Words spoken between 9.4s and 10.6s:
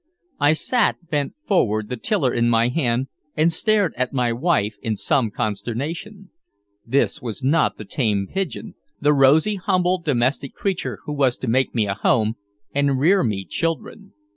humble, domestic